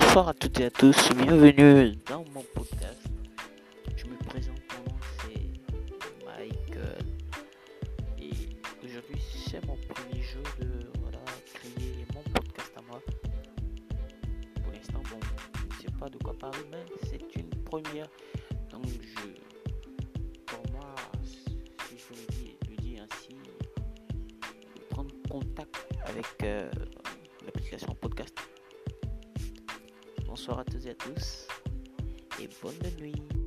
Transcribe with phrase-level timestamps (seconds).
[0.00, 3.02] Bonsoir à toutes et à tous, bienvenue dans mon podcast.
[3.96, 7.04] Je me présente, mon c'est Michael.
[8.20, 8.30] Et
[8.84, 10.86] aujourd'hui c'est mon premier jeu de
[11.52, 13.02] créer mon podcast à moi.
[14.62, 15.18] Pour l'instant, bon,
[15.68, 18.06] je ne sais pas de quoi parler, mais c'est une première.
[18.70, 19.32] Donc je
[20.46, 20.94] pour moi,
[21.24, 21.58] si
[21.88, 23.36] je le dis, le dis ainsi,
[24.90, 25.76] prendre contact
[26.06, 26.70] avec euh,
[27.44, 28.47] l'application podcast.
[30.38, 31.48] Bonsoir à toutes et à tous
[32.40, 33.37] et bonne nuit.